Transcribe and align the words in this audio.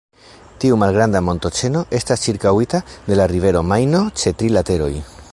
Tiu 0.61 0.77
malgranda 0.83 1.19
montoĉeno 1.25 1.83
estas 1.99 2.23
ĉirkaŭita 2.23 2.81
de 3.09 3.17
la 3.19 3.27
rivero 3.35 3.61
Majno 3.73 4.01
ĉe 4.23 4.37
tri 4.41 4.49
lateroj. 4.59 4.91